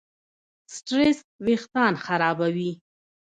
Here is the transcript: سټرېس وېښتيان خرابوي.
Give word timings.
سټرېس 0.75 1.19
وېښتيان 1.45 1.93
خرابوي. 2.03 2.71